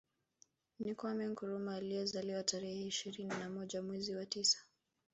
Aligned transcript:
Ni 0.79 0.95
Kwame 0.95 1.25
Nkrumah 1.27 1.75
aliyezaliwa 1.75 2.43
tarehe 2.43 2.87
ishirini 2.87 3.29
na 3.39 3.49
moja 3.49 3.81
mwezi 3.81 4.15
wa 4.15 4.25
tisa 4.25 4.57